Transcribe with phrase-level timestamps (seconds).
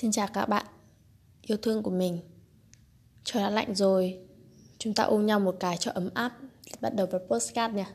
[0.00, 0.66] Xin chào các bạn.
[1.42, 2.20] Yêu thương của mình.
[3.24, 4.18] Trời đã lạnh rồi.
[4.78, 6.38] Chúng ta ôm nhau một cái cho ấm áp.
[6.80, 7.86] Bắt đầu với postcard nha.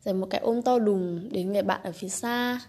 [0.00, 2.60] Dành một cái ôm to đùng đến người bạn ở phía xa.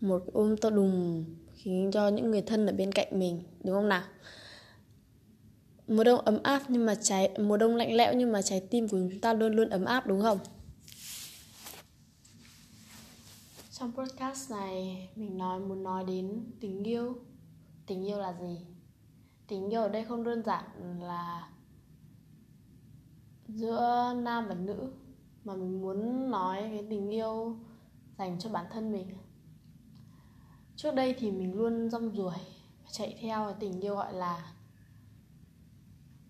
[0.00, 1.24] Một cái ôm to đùng
[1.54, 4.02] Khiến cho những người thân ở bên cạnh mình, Đúng không nào?
[5.88, 8.88] Mùa đông ấm áp nhưng mà trái, Mùa đông lạnh lẽo nhưng mà trái tim
[8.88, 10.38] của chúng ta luôn luôn ấm áp, đúng không?
[13.70, 17.16] Trong podcast này, mình nói, muốn nói đến tình yêu
[17.92, 18.58] tình yêu là gì?
[19.46, 20.64] Tình yêu ở đây không đơn giản
[21.00, 21.50] là
[23.48, 24.92] giữa nam và nữ,
[25.44, 27.56] mà mình muốn nói cái tình yêu
[28.18, 29.08] dành cho bản thân mình.
[30.76, 32.34] Trước đây thì mình luôn rong ruổi
[32.90, 34.52] chạy theo cái tình yêu gọi là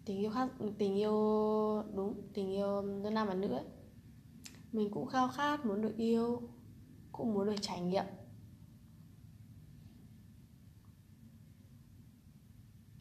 [0.04, 0.48] tình yêu khác,
[0.78, 1.12] tình yêu
[1.94, 3.64] đúng, tình yêu giữa nam và nữ ấy.
[4.72, 6.42] mình cũng khao khát muốn được yêu,
[7.12, 8.04] cũng muốn được trải nghiệm.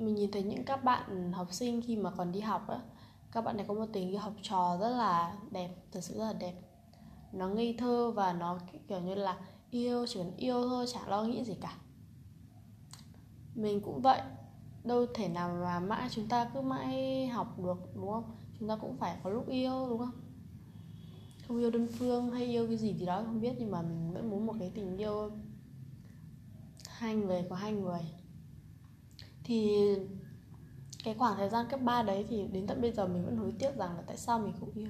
[0.01, 2.79] Mình nhìn thấy những các bạn học sinh khi mà còn đi học á,
[3.31, 6.25] các bạn này có một tình yêu học trò rất là đẹp, thật sự rất
[6.25, 6.53] là đẹp.
[7.31, 9.37] Nó ngây thơ và nó, kiểu như là,
[9.71, 11.75] yêu, chỉ cần yêu thôi, chẳng lo nghĩ gì cả.
[13.55, 14.21] Mình cũng vậy.
[14.83, 18.35] Đâu thể nào mà mãi chúng ta cứ mãi học được, đúng không?
[18.59, 20.21] Chúng ta cũng phải có lúc yêu, đúng không?
[21.47, 24.13] Không yêu đơn phương hay yêu cái gì thì đó không biết, nhưng mà mình
[24.13, 25.31] vẫn muốn một cái tình yêu
[26.87, 28.01] hai người có hai người
[29.51, 29.95] thì
[31.03, 33.53] cái khoảng thời gian cấp 3 đấy thì đến tận bây giờ mình vẫn hối
[33.59, 34.89] tiếc rằng là tại sao mình không yêu.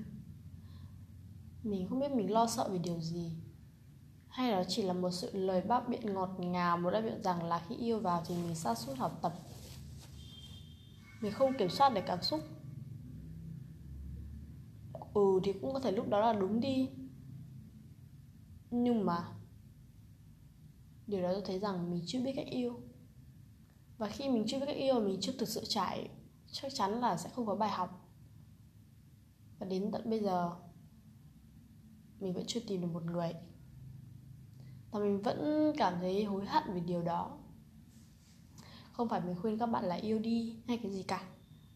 [1.63, 3.31] Mình không biết mình lo sợ vì điều gì.
[4.27, 7.43] Hay là chỉ là một sự lời bác biện ngọt ngào, một đại biện rằng
[7.43, 9.33] là khi yêu vào thì mình sa sút học tập.
[11.21, 12.39] Mình không kiểm soát được cảm xúc.
[15.13, 16.89] Ừ thì cũng có thể lúc đó là đúng đi.
[18.71, 19.27] Nhưng mà
[21.07, 22.81] điều đó tôi thấy rằng mình chưa biết cách yêu
[24.01, 26.09] và khi mình chưa biết cách yêu, mình chưa thực sự trải,
[26.51, 28.07] chắc chắn là sẽ không có bài học.
[29.59, 30.51] Và đến tận bây giờ,
[32.19, 33.33] mình vẫn chưa tìm được một người.
[34.91, 37.37] Và mình vẫn cảm thấy hối hận về điều đó.
[38.91, 41.23] Không phải mình khuyên các bạn là yêu đi hay cái gì cả,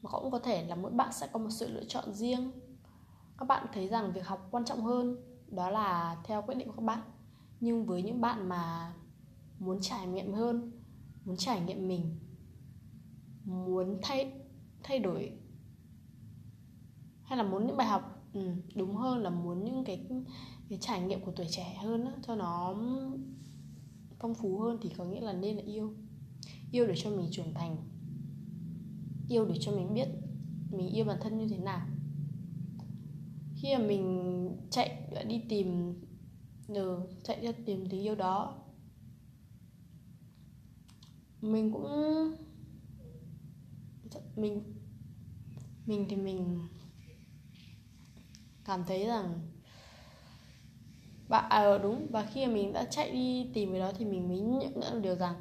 [0.01, 2.51] mà cũng có thể là mỗi bạn sẽ có một sự lựa chọn riêng.
[3.37, 6.75] Các bạn thấy rằng việc học quan trọng hơn đó là theo quyết định của
[6.75, 7.01] các bạn.
[7.59, 8.93] Nhưng với những bạn mà
[9.59, 10.74] muốn trải nghiệm hơn
[11.25, 12.19] muốn trải nghiệm mình
[13.45, 14.31] muốn thay
[14.83, 15.31] thay đổi
[17.23, 18.41] hay là muốn những bài học ừ,
[18.75, 20.05] đúng hơn là muốn những cái
[20.69, 22.75] cái trải nghiệm của tuổi trẻ hơn đó, cho nó
[24.19, 25.93] phong phú hơn thì có nghĩa là nên là yêu.
[26.71, 27.77] Yêu để cho mình trưởng thành.
[29.29, 30.07] Yêu để cho mình biết
[30.71, 31.87] mình yêu bản thân như thế nào.
[33.55, 35.93] Khi mà mình chạy đi tìm
[36.67, 38.64] ừ, chạy đi tìm tình yêu đó
[41.51, 41.87] mình cũng
[44.35, 44.63] mình
[45.85, 46.67] mình thì mình
[48.65, 49.51] cảm thấy rằng
[51.27, 54.27] bạn à đúng, và khi mà mình đã chạy đi tìm cái đó thì mình
[54.27, 55.35] mới nhận ra điều rằng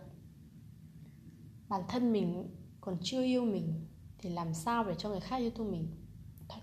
[1.68, 2.50] bản thân mình
[2.80, 3.86] còn chưa yêu mình
[4.18, 5.88] thì làm sao để cho người khác yêu thương mình?
[6.48, 6.60] Thật,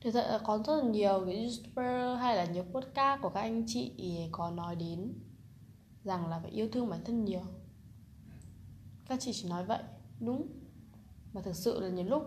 [0.00, 3.40] thực sự là có rất là nhiều cái youtuber hay là nhiều podcast của các
[3.40, 3.92] anh chị
[4.32, 5.12] có nói đến
[6.04, 7.42] rằng là phải yêu thương bản thân nhiều
[9.12, 9.82] các chị chỉ nói vậy
[10.20, 10.48] đúng.
[11.32, 12.22] Mà thực sự là nhiều lúc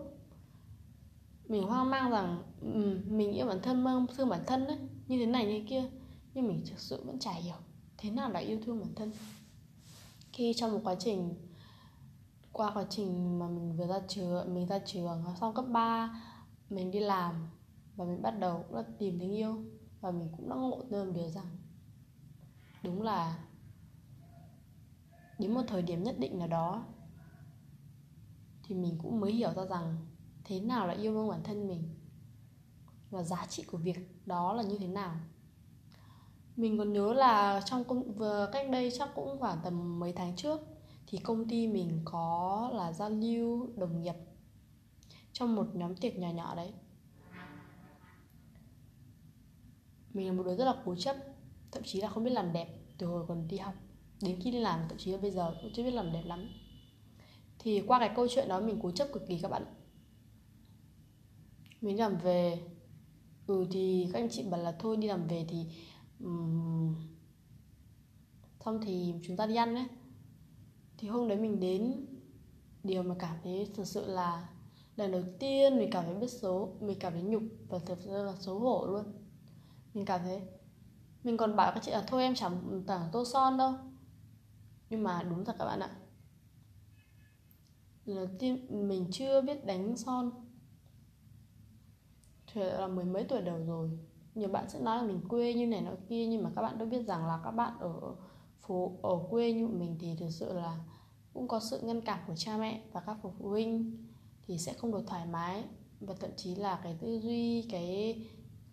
[1.47, 5.17] mình hoang mang rằng um, mình yêu bản thân mong thương bản thân đấy như
[5.17, 5.83] thế này như kia
[6.33, 7.55] nhưng mình thực sự vẫn chả hiểu
[7.97, 9.11] thế nào là yêu thương bản thân.
[10.33, 11.35] Khi trong một quá trình
[12.51, 16.21] qua quá trình mà mình vừa ra trường mình ra trường xong cấp 3
[16.69, 17.47] mình đi làm
[17.95, 19.63] và mình bắt đầu cũng đã tìm tình yêu
[20.01, 21.57] và mình cũng đã ngộ ra một điều rằng
[22.83, 23.44] đúng là
[25.39, 26.85] đến một thời điểm nhất định nào đó,
[28.63, 29.97] thì mình cũng mới hiểu ra rằng
[30.43, 31.95] thế nào là yêu thương bản thân mình
[33.09, 35.15] và giá trị của việc đó là như thế nào.
[36.55, 40.35] Mình còn nhớ là trong công, vừa cách đây chắc cũng khoảng tầm mấy tháng
[40.35, 40.59] trước,
[41.07, 44.15] thì công ty mình có là giao lưu đồng nghiệp
[45.33, 46.73] trong một nhóm tiệc nhỏ nhỏ đấy.
[50.13, 51.15] Mình là một đứa rất là cố chấp,
[51.71, 52.67] thậm chí là không biết làm đẹp
[52.97, 53.73] từ hồi còn đi học
[54.21, 56.49] đến khi đi làm thậm chí là bây giờ cũng chưa biết làm đẹp lắm.
[57.59, 59.65] Thì qua cái câu chuyện đó mình cố chấp cực kỳ các bạn
[61.81, 62.59] mình làm về.
[63.47, 65.65] Ừ thì các anh chị bảo là thôi đi làm về thì
[66.19, 66.95] um,
[68.65, 69.85] xong thì chúng ta đi ăn đấy.
[70.97, 72.05] thì hôm đấy mình đến
[72.83, 74.49] điều mà cảm thấy thật sự là
[74.95, 78.11] lần đầu tiên mình cảm thấy biết số mình cảm thấy nhục và thật sự
[78.11, 79.03] là xấu hổ luôn.
[79.93, 80.41] Mình cảm thấy
[81.23, 83.73] mình còn bảo các chị là thôi em chẳng tảng tô son đâu
[84.95, 85.89] nhưng mà đúng thật các bạn ạ.
[88.05, 90.31] Lần đầu tiên mình chưa biết đánh son.
[92.53, 93.89] Thì là mười mấy tuổi đầu rồi.
[94.35, 96.77] Nhiều bạn sẽ nói là mình quê như này nó kia nhưng mà các bạn
[96.77, 98.15] đâu biết rằng là các bạn ở
[98.61, 100.79] phố ở quê như mình thì thực sự là
[101.33, 104.05] cũng có sự ngăn cản của cha mẹ và các phụ huynh
[104.47, 105.63] thì sẽ không được thoải mái.
[105.99, 108.21] Và thậm chí là cái tư duy cái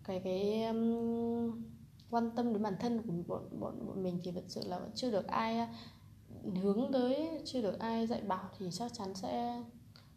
[0.03, 1.63] cái cái um,
[2.09, 4.91] quan tâm đến bản thân của bọn, bọn bọn mình thì thật sự là vẫn
[4.95, 5.67] chưa được ai
[6.43, 9.63] hướng tới chưa được ai dạy bảo thì chắc chắn sẽ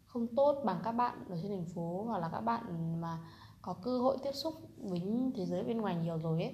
[0.05, 3.19] không tốt bằng các bạn ở trên thành phố hoặc là các bạn mà
[3.61, 5.01] có cơ hội tiếp xúc với
[5.35, 6.53] thế giới bên ngoài nhiều rồi ấy.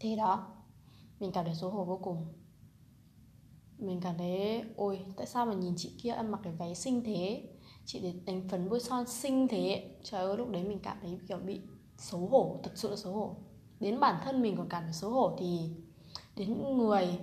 [0.00, 0.46] Thế đó,
[1.20, 2.26] mình cảm thấy xấu hổ vô cùng.
[3.78, 7.04] Mình cảm thấy, ôi, tại sao mà nhìn chị kia ăn mặc cái váy xinh
[7.04, 7.48] thế?
[7.84, 9.96] Chị để đánh phấn bôi son xinh thế.
[10.02, 11.60] Trời ơi, lúc đấy mình cảm thấy kiểu bị
[11.98, 13.36] xấu hổ, thật sự là xấu hổ.
[13.80, 15.70] Đến bản thân mình còn cảm thấy xấu hổ thì
[16.36, 17.18] đến những người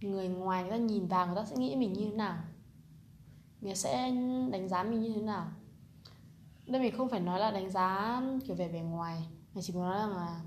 [0.00, 2.38] người ngoài người ta nhìn vào người ta sẽ nghĩ mình như thế nào.
[3.60, 4.10] Người sẽ
[4.50, 5.46] đánh giá mình như thế nào.
[6.66, 9.82] Đây mình không phải nói là đánh giá, kiểu về bề ngoài mình chỉ muốn
[9.82, 10.40] nói là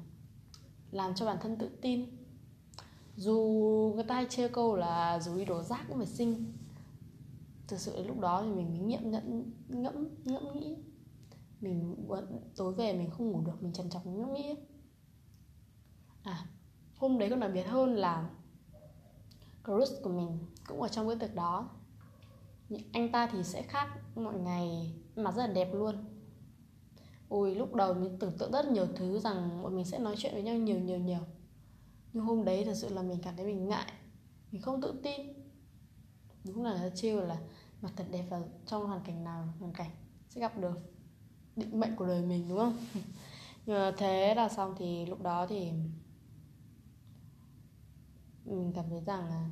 [0.91, 2.05] làm cho bản thân tự tin.
[3.15, 3.35] Dù
[3.95, 6.53] người ta hay chê câu là dù đi đổ rác cũng phải xinh.
[7.67, 10.75] Thực sự lúc đó thì mình mới nghiệm nhận, ngẫm ngẫm nghĩ.
[11.61, 11.95] Mình
[12.55, 14.55] tối về mình không ngủ được, mình trằn trọc ngẫm nghĩ.
[16.23, 16.45] À
[16.97, 18.29] hôm đấy còn đặc biệt hơn là
[19.63, 21.69] crush của mình cũng ở trong bữa tiệc đó.
[22.93, 25.95] Anh ta thì sẽ khác mọi ngày, mà rất là đẹp luôn.
[27.29, 30.33] Ôi, lúc đầu mình tưởng tượng rất nhiều thứ rằng bọn mình sẽ nói chuyện
[30.33, 31.19] với nhau nhiều nhiều nhiều.
[32.13, 33.91] Nhưng hôm đấy thật sự là mình cảm thấy mình ngại.
[34.51, 35.21] Mình không tự tin.
[36.43, 37.37] Đúng là chiêu là
[37.81, 39.89] mặt thật đẹp và trong hoàn cảnh nào, hoàn cảnh
[40.29, 40.79] sẽ gặp được
[41.55, 42.77] định mệnh của đời mình đúng không?
[43.65, 45.71] Nhưng mà thế là xong thì lúc đó thì
[48.45, 49.49] mình cảm thấy rằng là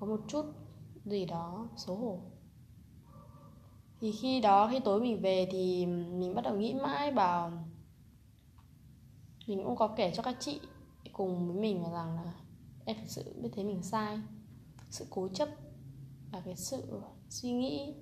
[0.00, 0.44] có một chút
[1.04, 2.20] gì đó xấu hổ.
[4.00, 7.52] Thì khi đó, khi tối mình về thì mình bắt đầu nghĩ mãi bảo
[9.46, 10.60] mình cũng có kể cho các chị
[11.12, 12.34] cùng với mình rằng là
[12.84, 14.18] em thật sự biết thấy mình sai.
[14.90, 15.48] Sự cố chấp
[16.32, 17.94] và cái sự suy nghĩ,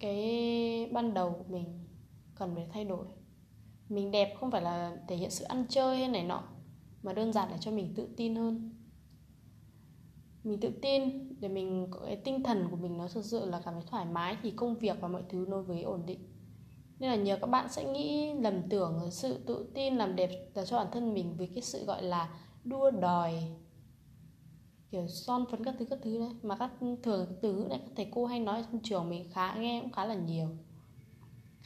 [0.00, 1.86] cái ban đầu của mình
[2.34, 3.06] cần phải thay đổi.
[3.88, 6.42] Mình đẹp không phải là thể hiện sự ăn chơi hay này nọ
[7.02, 8.70] mà đơn giản là cho mình tự tin hơn.
[10.44, 13.60] Mình tự tin để mình có cái tinh thần của mình nó thực sự là
[13.64, 16.20] cảm thấy thoải mái thì công việc và mọi thứ nó với ổn định.
[16.98, 20.64] Nên là nhiều các bạn sẽ nghĩ, lầm tưởng, sự tự tin làm đẹp là
[20.64, 23.32] cho bản thân mình với cái sự gọi là đua đòi,
[24.90, 26.30] kiểu son phấn các thứ các thứ đấy.
[26.42, 26.70] Mà các
[27.02, 29.92] thường từ ngữ này các thầy cô hay nói trong trường mình khá nghe cũng
[29.92, 30.48] khá là nhiều.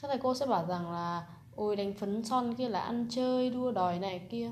[0.02, 3.50] Các thầy cô sẽ bảo rằng là ôi, đánh phấn son kia là ăn chơi,
[3.50, 4.50] đua đòi này kia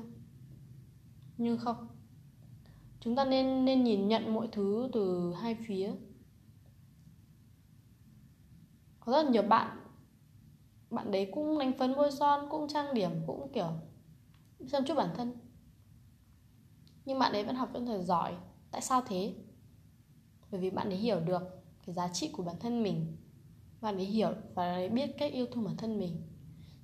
[1.37, 1.87] nhưng không?
[2.99, 5.91] Chúng ta nên nên nhìn nhận mọi thứ từ hai phía.
[8.99, 9.83] Có rất nhiều bạn
[10.93, 13.67] bạn đấy cũng đánh phấn bôi son cũng trang điểm, cũng kiểu
[14.71, 15.37] chăm chút bản thân.
[17.05, 18.35] Nhưng bạn ấy vẫn học, vẫn thật giỏi.
[18.71, 19.33] Tại sao thế?
[20.51, 21.41] Bởi vì bạn ấy hiểu được
[21.85, 23.17] cái giá trị của bản thân mình.
[23.81, 26.21] Bạn ấy hiểu và biết cách yêu thương bản thân mình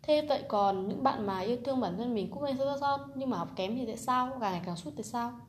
[0.01, 3.01] thế vậy còn những bạn mà yêu thương bản thân mình cũng nên phấn son
[3.15, 4.29] nhưng mà học kém thì tại sao?
[4.41, 5.39] Càng ngày càng sút tại sao?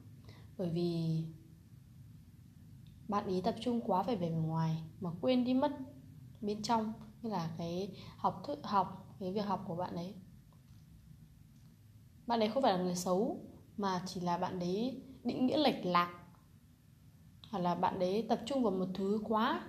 [0.58, 1.24] Bởi vì
[3.08, 5.72] bạn ý tập trung quá về bề ngoài mà quên đi mất
[6.40, 6.92] bên trong,
[7.22, 10.14] như là cái học thức, học, cái việc học của bạn ấy.
[12.26, 13.40] Bạn ấy không phải là người xấu,
[13.76, 16.14] mà chỉ là bạn đấy định nghĩa lệch lạc.
[17.50, 19.62] Hoặc là bạn đấy tập trung vào một thứ quá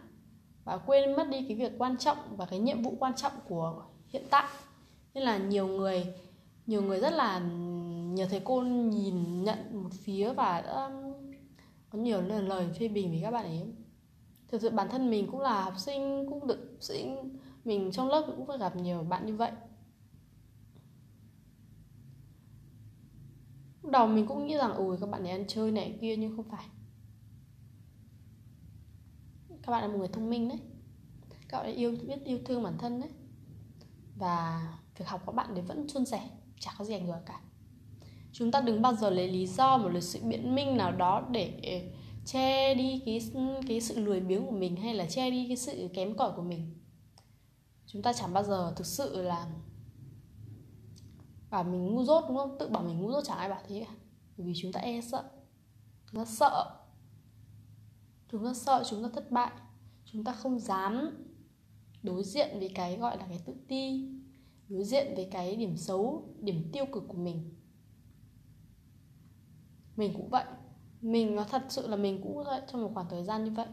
[0.63, 3.85] và quên mất đi cái việc quan trọng và cái nhiệm vụ quan trọng của
[4.07, 4.47] hiện tại
[5.13, 6.13] nên là nhiều người
[6.67, 7.39] nhiều người rất là
[8.13, 11.13] nhiều thầy cô nhìn nhận một phía và đã um,
[11.89, 13.73] có nhiều lời, lời phê bình với các bạn ấy.
[14.47, 18.23] Thực sự bản thân mình cũng là học sinh cũng được sinh mình trong lớp
[18.27, 19.51] cũng phải gặp nhiều bạn như vậy.
[23.81, 26.35] Lúc đầu mình cũng nghĩ rằng ủi các bạn ấy ăn chơi này kia nhưng
[26.35, 26.65] không phải.
[29.63, 30.59] Các bạn là một người thông minh đấy.
[31.49, 33.09] Các bạn ấy yêu biết yêu thương bản thân đấy.
[34.15, 34.67] Và
[34.97, 36.29] việc học của bạn đấy vẫn suôn sẻ,
[36.59, 37.41] chả có gì ảnh hưởng cả.
[38.31, 41.27] Chúng ta đừng bao giờ lấy lý do một lời sự biện minh nào đó
[41.31, 41.91] để
[42.25, 43.21] che đi cái
[43.67, 46.41] cái sự lười biếng của mình hay là che đi cái sự kém cỏi của
[46.41, 46.77] mình.
[47.85, 49.47] Chúng ta chẳng bao giờ thực sự là
[51.49, 52.57] bảo mình ngu dốt, đúng không?
[52.59, 53.93] Tự bảo mình ngu dốt chẳng ai bảo thế cả.
[54.37, 55.31] Bởi vì chúng ta e sợ,
[56.11, 56.77] chúng ta sợ.
[58.31, 59.51] Chúng ta sợ, chúng ta thất bại.
[60.05, 61.23] Chúng ta không dám
[62.03, 64.09] đối diện với cái gọi là cái tự ti
[64.71, 67.55] đối diện với cái điểm xấu, điểm tiêu cực của mình.
[69.95, 70.45] Mình cũng vậy.
[71.01, 73.67] Mình nó thật sự là mình cũng vậy trong một khoảng thời gian như vậy.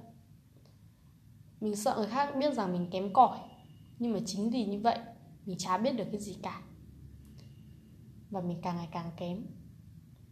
[1.60, 3.38] Mình sợ người khác biết rằng mình kém cỏi,
[3.98, 4.98] nhưng mà chính vì như vậy,
[5.46, 6.62] mình chả biết được cái gì cả.
[8.30, 9.46] Và mình càng ngày càng kém.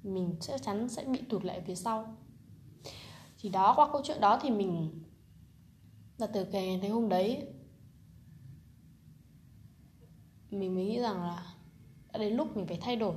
[0.02, 2.16] Mình chắc chắn sẽ bị tụt lại phía sau.
[3.38, 5.02] Thì đó, qua câu chuyện đó thì mình,
[6.18, 7.48] là từ cái cái hôm đấy
[10.60, 11.54] mình mới nghĩ rằng là
[12.12, 13.16] đã đến lúc mình phải thay đổi,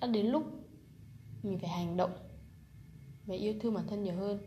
[0.00, 0.42] đã đến lúc
[1.42, 2.12] mình phải hành động
[3.26, 4.38] và yêu thương bản thân nhiều hơn.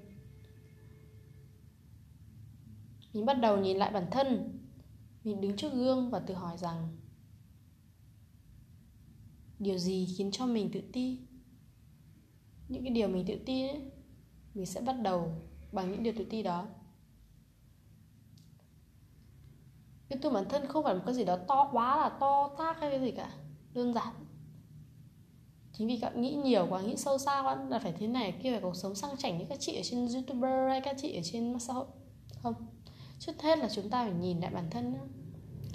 [3.13, 4.59] Mình bắt đầu nhìn lại bản thân,
[5.23, 6.97] mình đứng trước gương và tự hỏi rằng
[9.59, 11.19] điều gì khiến cho mình tự ti?
[12.67, 13.81] Những cái điều mình tự ti ấy,
[14.53, 15.35] mình sẽ bắt đầu
[15.71, 16.67] bằng những điều tự ti đó.
[20.11, 22.79] Yêu thương bản thân không phải một cái gì đó to quá là to tác
[22.79, 23.31] hay cái gì cả
[23.73, 24.13] đơn giản.
[25.73, 28.51] Chính vì các nghĩ nhiều quá nghĩ sâu xa quá là phải thế này kia
[28.51, 31.21] phải cuộc sống sang chảnh như các chị ở trên youtuber hay các chị ở
[31.23, 31.85] trên mạng xã hội.
[32.43, 32.53] Không
[33.19, 35.07] trước hết là chúng ta phải nhìn lại bản thân nữa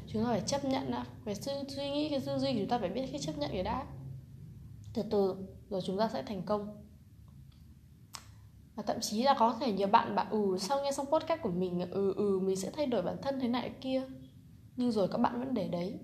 [0.07, 2.79] chúng ta phải chấp nhận đã phải suy, suy nghĩ cái tư duy chúng ta
[2.79, 3.87] phải biết cái chấp nhận cái đã.
[4.95, 5.37] Từ từ
[5.69, 6.83] rồi chúng ta sẽ thành công.
[8.75, 11.51] Và thậm chí là có thể nhiều bạn bảo ừ sau nghe xong podcast của
[11.51, 14.03] mình ừ ừ mình sẽ thay đổi bản thân thế này thế kia
[14.77, 16.01] nhưng rồi các bạn vẫn để đấy.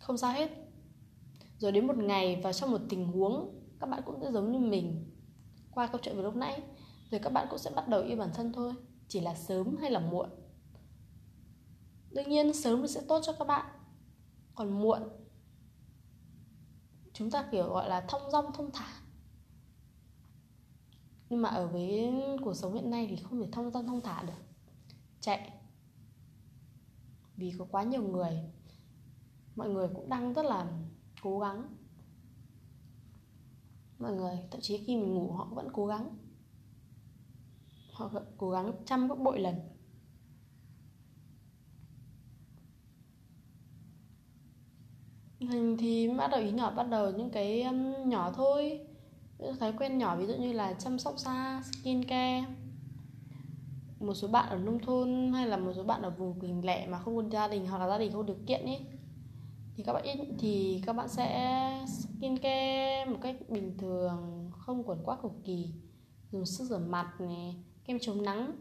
[0.00, 0.50] Không sao hết.
[1.58, 4.58] Rồi đến một ngày và trong một tình huống, các bạn cũng sẽ giống như
[4.58, 5.10] mình.
[5.70, 6.62] Qua câu chuyện vừa lúc nãy,
[7.10, 8.74] rồi các bạn cũng sẽ bắt đầu yêu bản thân thôi,
[9.08, 10.28] chỉ là sớm hay là muộn.
[12.10, 13.66] Đương nhiên, sớm thì sẽ tốt cho các bạn.
[14.54, 15.02] Còn muộn,
[17.12, 18.88] chúng ta kiểu gọi là thông dong, thông thả.
[21.30, 22.12] Nhưng mà ở với
[22.44, 24.42] cuộc sống hiện nay thì không thể thông dong, thông thả được.
[25.20, 25.61] Chạy
[27.42, 28.40] vì có quá nhiều người,
[29.56, 30.66] mọi người cũng đang rất là
[31.22, 31.76] cố gắng.
[33.98, 36.16] Mọi người, thậm chí khi mình ngủ họ vẫn cố gắng.
[37.92, 39.54] Họ vẫn cố gắng trăm gấp bội lần.
[45.40, 48.86] Mình thì bắt đầu ý nhỏ, bắt đầu những cái um, nhỏ thôi.
[49.38, 52.44] Những thói quen nhỏ, ví dụ như là chăm sóc da, skin care
[54.02, 56.86] một số bạn ở nông thôn hay là một số bạn ở vùng quỳnh lẻ
[56.86, 58.80] mà không có gia đình hoặc là gia đình không điều kiện ấy
[59.76, 60.04] thì các bạn
[60.38, 65.68] thì các bạn sẽ skin care một cách bình thường, không quẩn quá cực kỳ,
[66.30, 68.52] dùng sức rửa mặt này, kem chống nắng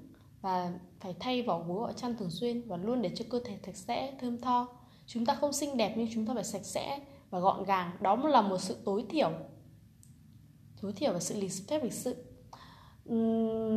[0.41, 3.57] và phải thay vỏ gối ở chăn thường xuyên và luôn để cho cơ thể
[3.63, 4.67] sạch sẽ, thơm tho.
[5.05, 7.91] Chúng ta không xinh đẹp nhưng chúng ta phải sạch sẽ và gọn gàng.
[8.01, 9.31] Đó là một sự tối thiểu
[10.81, 12.15] tối thiểu và sự lịch phép lịch sự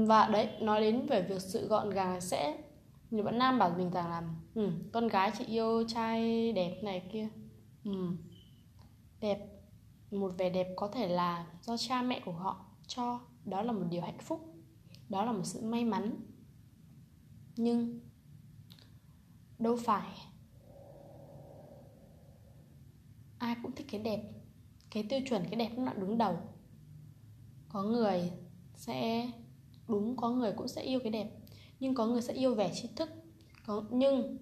[0.07, 2.59] và đấy nói đến về việc sự gọn gàng sẽ
[3.11, 4.23] nhiều bạn nam bảo mình rằng là
[4.55, 7.29] ừ, con gái chị yêu trai đẹp này kia.
[7.85, 7.91] Ừ,
[9.21, 9.39] đẹp
[10.11, 13.87] một vẻ đẹp có thể là do cha mẹ của họ cho đó là một
[13.91, 14.55] điều hạnh phúc
[15.09, 16.17] đó là một sự may mắn.
[17.57, 18.01] Nhưng
[19.59, 20.09] đâu phải
[23.39, 24.23] ai cũng thích cái đẹp
[24.91, 26.39] cái tiêu chuẩn cái đẹp nó đứng đầu.
[27.69, 28.31] Có người
[28.77, 29.31] sẽ
[29.89, 31.31] đúng có người cũng sẽ yêu cái đẹp
[31.81, 33.11] nhưng có người sẽ yêu vẻ tri thức.
[33.67, 34.39] Có nhưng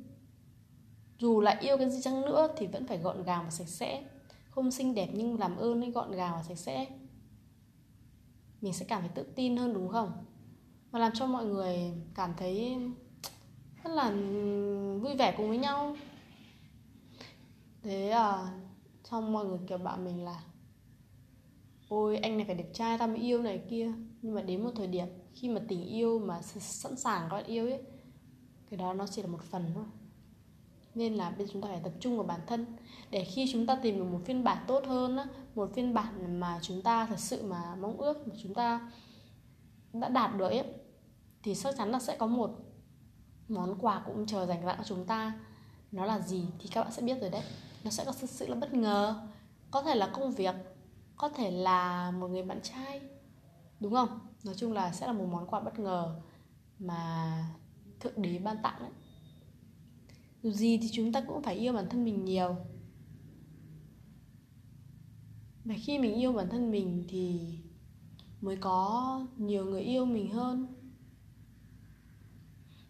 [1.19, 4.05] dù là yêu cái gì chăng nữa thì vẫn phải gọn gàng và sạch sẽ.
[4.51, 6.87] Không xinh đẹp nhưng làm ơn ấy gọn gàng và sạch sẽ.
[8.61, 10.13] Mình sẽ cảm thấy tự tin hơn đúng không?
[10.91, 12.77] Và làm cho mọi người cảm thấy
[13.85, 14.11] rất là
[15.03, 15.97] vui vẻ cùng với nhau.
[17.83, 18.53] Thế à,
[19.05, 20.43] xong mọi người kiểu bảo mình là
[21.89, 24.71] ôi anh này phải đẹp trai tao mới yêu này kia nhưng mà đến một
[24.77, 27.83] thời điểm khi mà tình yêu mà sẵn sàng các bạn yêu ấy
[28.71, 29.85] cái đó nó chỉ là một phần thôi.
[30.95, 32.67] Nên là bây giờ chúng ta phải tập trung vào bản thân.
[33.11, 36.41] Để khi chúng ta tìm được một phiên bản tốt hơn á một phiên bản
[36.41, 38.91] mà chúng ta thật sự mà mong ước mà chúng ta
[39.93, 40.65] đã đạt được ấy
[41.43, 42.51] thì chắc chắn là sẽ có một
[43.49, 45.41] món quà cũng chờ dành tặng cho chúng ta.
[45.93, 47.43] Nó là gì thì các bạn sẽ biết rồi đấy.
[47.85, 49.29] Nó sẽ có sự, sự là bất ngờ.
[49.71, 50.55] Có thể là công việc
[51.17, 53.01] có thể là một người bạn trai
[53.83, 54.19] đúng không?
[54.45, 56.21] Nói chung là sẽ là một món quà bất ngờ
[56.79, 57.35] mà
[58.01, 58.91] thượng đế ban tặng đấy
[60.43, 62.57] dù gì thì chúng ta cũng phải yêu bản thân mình nhiều.
[65.65, 67.41] Và khi mình yêu bản thân mình thì
[68.41, 70.67] mới có nhiều người yêu mình hơn.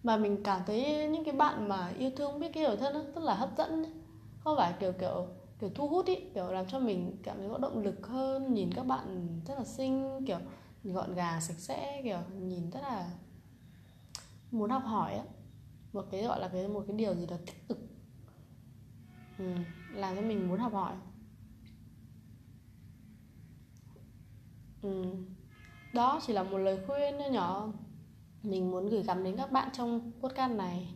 [0.03, 3.01] Mà mình cảm thấy những cái bạn mà yêu thương biết cái bản thân đó,
[3.15, 3.85] rất là hấp dẫn
[4.45, 5.27] không phải kiểu kiểu
[5.59, 8.71] kiểu thu hút ý kiểu làm cho mình cảm thấy có động lực hơn nhìn
[8.75, 10.39] các bạn rất là xinh kiểu
[10.85, 13.11] gọn gàng sạch sẽ kiểu nhìn rất là
[14.51, 15.25] muốn học hỏi á.
[15.93, 17.79] Một cái gọi là cái một cái điều gì đó tích cực.
[19.39, 19.45] Ừ,
[19.95, 20.95] làm cho mình muốn học hỏi.
[24.83, 25.05] Ừ.
[25.95, 27.73] đó chỉ là một lời khuyên nhỏ nhỏ.
[28.43, 30.95] Mình muốn gửi gắm đến các bạn trong podcast này.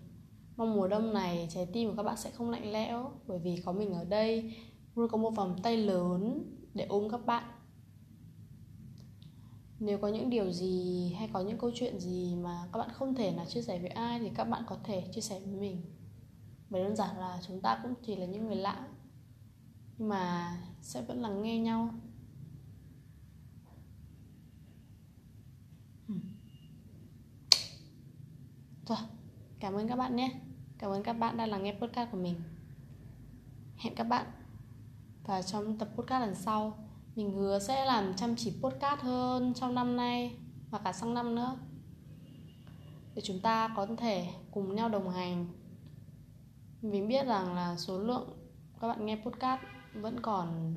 [0.56, 3.62] Mong mùa đông này trái tim của các bạn sẽ không lạnh lẽo bởi vì
[3.64, 4.56] có mình ở đây.
[4.94, 7.44] Luôn có một vòng tay lớn để ôm các bạn
[9.78, 13.14] nếu có những điều gì hay có những câu chuyện gì mà các bạn không
[13.14, 15.83] thể nào chia sẻ với ai thì các bạn có thể chia sẻ với mình.
[16.71, 18.88] Bởi đơn giản là chúng ta cũng chỉ là những người lạ
[19.99, 21.95] nhưng mà sẽ vẫn lắng nghe nhau.
[26.06, 26.21] Hmm.
[28.87, 28.99] Rồi,
[29.61, 30.40] cảm ơn các bạn nhé.
[30.78, 32.40] Cảm ơn các bạn đã lắng nghe podcast của mình.
[33.76, 34.26] Hẹn các bạn
[35.25, 36.85] Và trong tập podcast lần sau.
[37.16, 40.37] Mình hứa sẽ làm chăm chỉ podcast hơn trong năm nay
[40.70, 41.56] Và cả sang năm nữa.
[43.14, 45.46] Để chúng ta có thể cùng nhau đồng hành.
[46.82, 48.28] Mình biết rằng là số lượng
[48.80, 49.61] các bạn nghe podcast
[49.94, 50.75] vẫn còn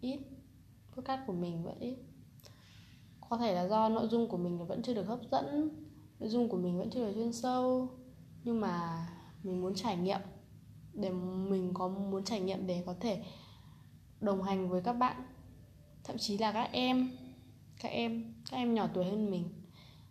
[0.00, 0.18] ít,
[0.96, 1.96] Podcast của mình vẫn ít.
[3.28, 5.70] Có thể là do nội dung của mình vẫn chưa được hấp dẫn,
[6.20, 7.88] nội dung của mình vẫn chưa được chuyên sâu,
[8.44, 9.06] nhưng mà
[9.42, 10.20] mình muốn trải nghiệm
[10.92, 11.10] để
[11.48, 13.24] mình có muốn trải nghiệm để có thể
[14.20, 15.33] đồng hành với các bạn
[16.04, 17.10] thậm chí là các em
[17.80, 19.44] các em các em nhỏ tuổi hơn mình,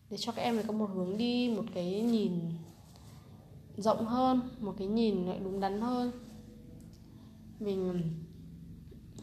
[0.10, 2.40] để cho các em có một hướng đi, một cái nhìn
[3.78, 6.12] rộng hơn, một cái nhìn đúng đắn hơn.
[7.60, 8.04] Mình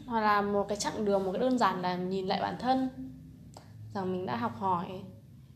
[0.07, 2.89] hoặc là một cái chặng đường, một cái đơn giản là nhìn lại bản thân,
[3.95, 5.03] rằng mình đã học hỏi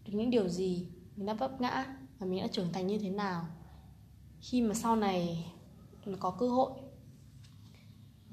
[0.05, 3.11] được những điều gì, mình đã vấp ngã và mình đã trưởng thành như thế
[3.11, 3.45] nào.
[4.41, 5.53] Khi mà sau này
[6.21, 6.71] có cơ hội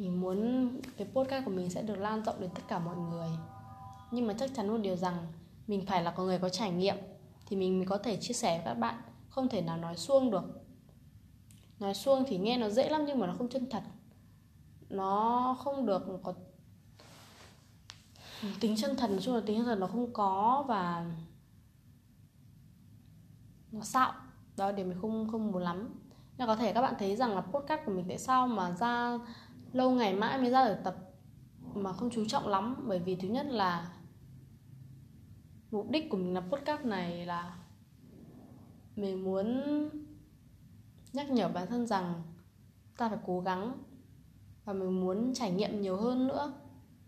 [0.02, 3.30] mình muốn cái podcast của mình sẽ được lan rộng đến tất cả mọi người.
[4.12, 5.28] Nhưng mà chắc chắn một điều rằng
[5.68, 6.96] mình phải là con người có trải nghiệm
[7.48, 8.96] thì mình mới có thể chia sẻ với các bạn.
[9.30, 10.44] Không thể nào nói suông được.
[11.80, 13.84] Nói suông thì nghe nó dễ lắm nhưng mà nó không chân thật.
[14.90, 16.34] Nó không được có
[18.60, 21.12] tính chân thật nói chung là tính chân thật nó không có và
[23.72, 24.14] nó xạo.
[24.58, 25.90] Đó điểm mình không không muốn lắm.
[26.38, 29.20] Nhưng có thể các bạn thấy rằng là podcast của mình tại sao mà ra
[29.74, 30.96] lâu ngày mãi mới ra được tập
[31.74, 33.94] mà không chú trọng lắm, bởi vì thứ nhất là
[35.72, 37.58] mục đích của mình là podcast này là
[38.96, 39.64] mình muốn
[41.14, 42.22] nhắc nhở bản thân rằng
[42.98, 43.84] ta phải cố gắng
[44.66, 46.54] và mình muốn trải nghiệm nhiều hơn nữa.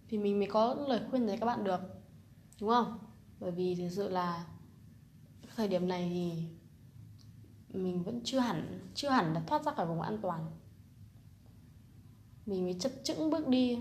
[0.08, 1.80] Thì mình mới có lời khuyên để các bạn được,
[2.62, 3.00] đúng không?
[3.40, 4.46] Bởi vì thực sự là
[5.56, 6.48] thời điểm này thì
[7.80, 10.46] mình vẫn chưa hẳn chưa hẳn là thoát ra khỏi vùng an toàn
[12.46, 13.80] mình mới chấp chững bước đi.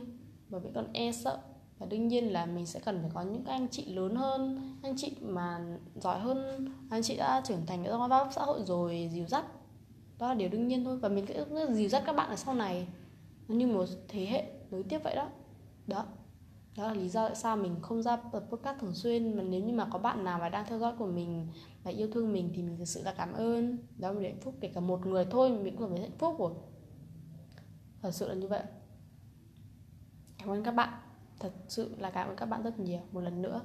[0.48, 1.38] Bởi vì còn e sợ.
[1.78, 4.94] Và đương nhiên là mình sẽ cần phải có những anh chị lớn hơn, anh
[4.96, 9.26] chị mà giỏi hơn, anh chị đã trưởng thành trong các xã hội rồi, dìu
[9.26, 9.44] dắt.
[10.18, 10.96] Đó là điều đương nhiên thôi.
[10.96, 11.34] Và mình cứ
[11.74, 12.86] dìu dắt các bạn ở sau này.
[13.48, 15.28] Nó như một thế hệ nối tiếp vậy đó.
[15.86, 16.04] Đó.
[16.76, 19.36] Đó là lý do tại sao mình không ra tập podcast thường xuyên.
[19.36, 21.46] Mà nếu như mà có bạn nào mà đang theo dõi của mình
[21.84, 23.78] và yêu thương mình thì mình thực sự là cảm ơn.
[23.98, 26.18] Đó là một hạnh phúc kể cả một người thôi, mình cũng cảm thấy hạnh
[26.18, 26.52] phúc rồi
[28.02, 28.62] thật sự là như vậy.
[30.38, 30.88] Cảm ơn các bạn.
[31.38, 33.00] Thật sự là cảm ơn các bạn rất nhiều.
[33.12, 33.60] Một lần nữa.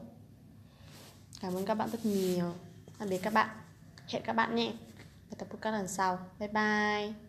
[1.41, 2.53] Cảm ơn các bạn rất nhiều.
[2.97, 3.49] Tạm biệt các bạn.
[4.07, 4.73] Hẹn các bạn nhé.
[5.31, 6.19] Ở tập podcast lần sau.
[6.39, 7.26] Bye bye.